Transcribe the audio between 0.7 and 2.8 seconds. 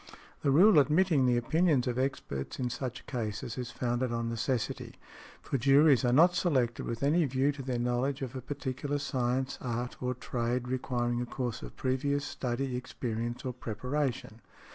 admitting the opinions of experts in